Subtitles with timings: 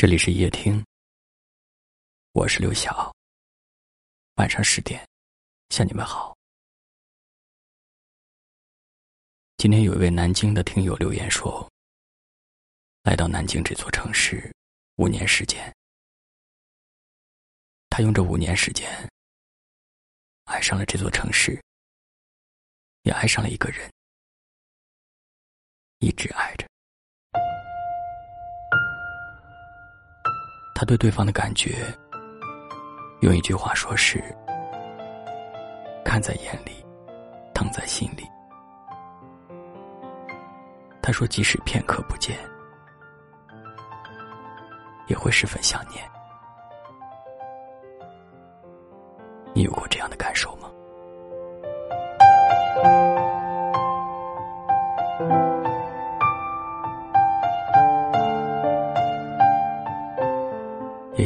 [0.00, 0.82] 这里是夜听，
[2.32, 3.14] 我是刘晓。
[4.36, 5.06] 晚上十点，
[5.68, 6.34] 向你们好。
[9.58, 11.70] 今天有一位南京的听友留言说
[13.04, 14.50] ：“来到南京这座城市
[14.96, 15.70] 五年时间，
[17.90, 19.06] 他用这五年时间
[20.44, 21.62] 爱上了这座城市，
[23.02, 23.92] 也爱上了一个人，
[25.98, 26.66] 一直爱着。”
[30.80, 31.94] 他对对方的感觉，
[33.20, 34.18] 用一句话说是：
[36.02, 36.82] 看在眼里，
[37.52, 38.26] 疼在心里。
[41.02, 42.34] 他说，即使片刻不见，
[45.06, 46.02] 也会十分想念。
[49.52, 50.16] 你有过这样的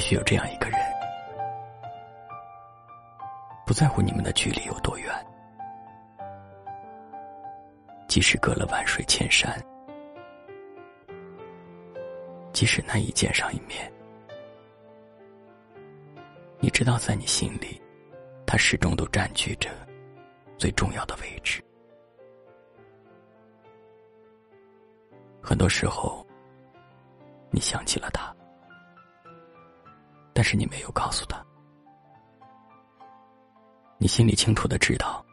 [0.05, 0.79] 却有这样一个人，
[3.65, 5.11] 不在乎你们的距离有多远，
[8.07, 9.59] 即使隔了万水千山，
[12.53, 13.91] 即使难以见上一面，
[16.61, 17.81] 你知道，在你心里，
[18.47, 19.71] 他始终都占据着
[20.59, 21.65] 最重要的位置。
[25.41, 26.27] 很多时候，
[27.51, 28.37] 你想起了他。
[30.45, 31.45] 是你没有告诉他，
[33.99, 35.25] 你心里清楚的知道，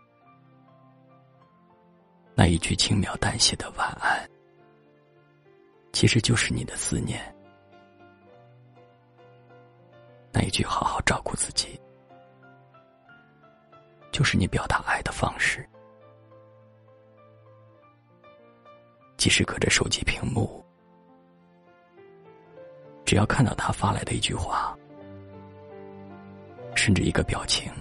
[2.33, 4.27] 那一句轻描淡写的晚安，
[5.91, 7.19] 其实就是你的思念；
[10.31, 11.79] 那一句好好照顾自己，
[14.11, 15.67] 就是你表达爱的方式。
[19.17, 20.65] 即使隔着手机屏幕，
[23.05, 24.75] 只要看到他发来的一句话。
[26.83, 27.71] 甚至一个表情，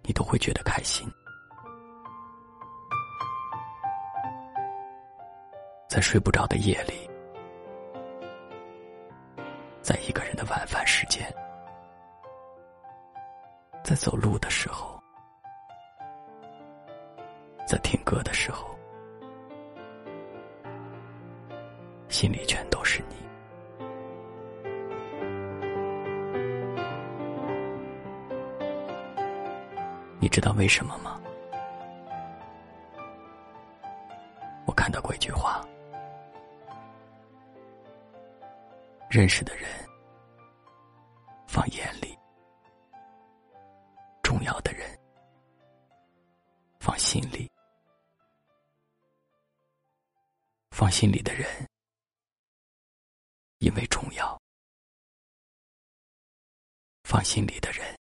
[0.00, 1.06] 你都会觉得开心。
[5.86, 7.06] 在睡不着的夜里，
[9.82, 11.30] 在一个人的晚饭时间，
[13.84, 14.98] 在走路的时候，
[17.66, 18.74] 在听歌的时候，
[22.08, 23.01] 心里全都是
[30.22, 30.28] 你。
[30.32, 31.20] 知道为什么吗？
[34.64, 35.62] 我看到过一句话：
[39.10, 39.68] 认识的人
[41.46, 42.18] 放眼里，
[44.22, 44.98] 重要的人
[46.80, 47.50] 放心里，
[50.70, 51.46] 放心里的人
[53.58, 54.40] 因为重要，
[57.04, 58.01] 放心里的人。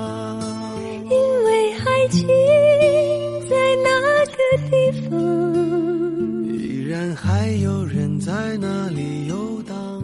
[7.71, 10.03] 有人在那里游荡，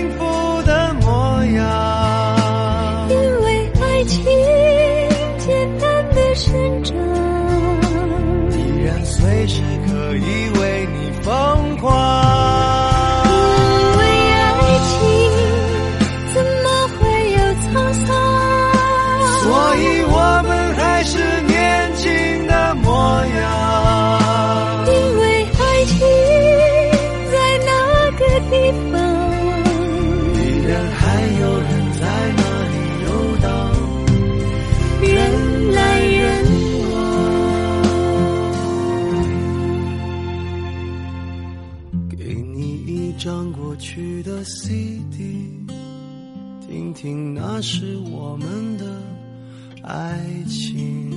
[9.47, 9.70] 然
[43.93, 45.67] 去的 CD，
[46.61, 48.85] 听听那是我们的
[49.83, 50.17] 爱
[50.47, 51.11] 情。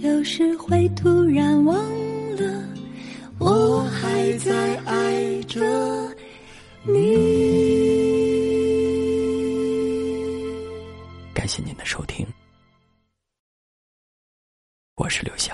[0.00, 1.76] 有时会突然忘
[2.34, 2.68] 了，
[3.38, 5.62] 我还在爱着
[6.82, 6.92] 你。
[11.32, 12.26] 感谢您的收听，
[14.96, 15.47] 我是刘星。